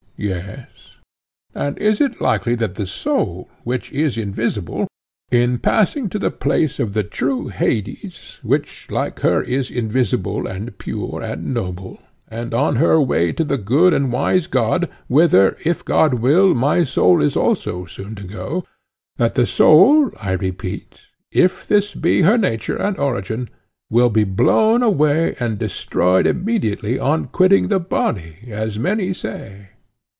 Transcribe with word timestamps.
Yes. 0.23 0.99
And 1.55 1.79
is 1.79 1.99
it 1.99 2.21
likely 2.21 2.53
that 2.53 2.75
the 2.75 2.85
soul, 2.85 3.49
which 3.63 3.91
is 3.91 4.19
invisible, 4.19 4.87
in 5.31 5.57
passing 5.57 6.09
to 6.09 6.19
the 6.19 6.29
place 6.29 6.79
of 6.79 6.93
the 6.93 7.01
true 7.01 7.47
Hades, 7.47 8.39
which 8.43 8.91
like 8.91 9.21
her 9.21 9.41
is 9.41 9.71
invisible, 9.71 10.45
and 10.45 10.77
pure, 10.77 11.21
and 11.23 11.55
noble, 11.55 11.97
and 12.27 12.53
on 12.53 12.75
her 12.75 13.01
way 13.01 13.31
to 13.31 13.43
the 13.43 13.57
good 13.57 13.95
and 13.95 14.11
wise 14.11 14.45
God, 14.45 14.87
whither, 15.07 15.57
if 15.65 15.83
God 15.83 16.13
will, 16.13 16.53
my 16.53 16.83
soul 16.83 17.19
is 17.19 17.35
also 17.35 17.85
soon 17.85 18.13
to 18.13 18.23
go,—that 18.23 19.33
the 19.33 19.47
soul, 19.47 20.11
I 20.19 20.33
repeat, 20.33 21.01
if 21.31 21.67
this 21.67 21.95
be 21.95 22.21
her 22.21 22.37
nature 22.37 22.77
and 22.77 22.95
origin, 22.99 23.49
will 23.89 24.11
be 24.11 24.25
blown 24.25 24.83
away 24.83 25.33
and 25.39 25.57
destroyed 25.57 26.27
immediately 26.27 26.99
on 26.99 27.25
quitting 27.29 27.69
the 27.69 27.79
body, 27.79 28.35
as 28.51 28.75
the 28.75 28.81
many 28.81 29.13
say? 29.15 29.69